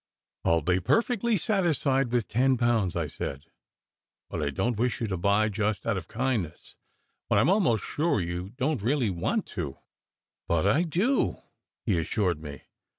"I 0.43 0.49
ll 0.53 0.61
be 0.63 0.79
perfectly 0.79 1.37
satisfied 1.37 2.11
with 2.11 2.27
ten 2.27 2.57
pounds," 2.57 2.95
I 2.95 3.05
said. 3.05 3.45
"But 4.31 4.41
I 4.41 4.49
don 4.49 4.73
t 4.73 4.79
wish 4.81 4.99
you 4.99 5.05
to 5.05 5.15
buy 5.15 5.47
just 5.47 5.85
out 5.85 5.95
of 5.95 6.07
kindness, 6.07 6.75
when 7.27 7.37
I 7.37 7.41
m 7.41 7.49
almost 7.51 7.83
sure 7.85 8.19
you 8.19 8.49
don 8.49 8.79
t 8.79 8.83
really 8.83 9.11
want 9.11 9.45
to." 9.53 9.77
"But 10.47 10.65
I 10.65 10.81
do," 10.81 11.43
he 11.85 11.99
assured 11.99 12.41
me. 12.41 12.63